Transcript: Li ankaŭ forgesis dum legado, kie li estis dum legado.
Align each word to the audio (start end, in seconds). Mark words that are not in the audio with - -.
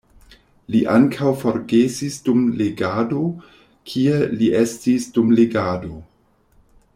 Li 0.75 0.79
ankaŭ 0.93 1.33
forgesis 1.41 2.17
dum 2.29 2.41
legado, 2.61 3.21
kie 3.93 4.17
li 4.41 4.49
estis 4.63 5.07
dum 5.19 5.37
legado. 5.43 6.01